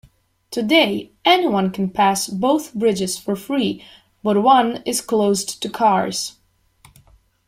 [0.49, 3.85] Today, anyone can pass both bridges for free,
[4.23, 6.37] but one is closed to cars.